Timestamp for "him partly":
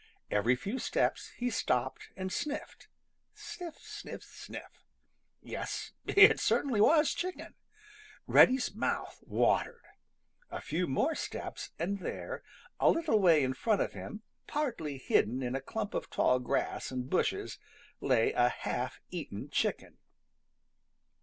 13.93-14.97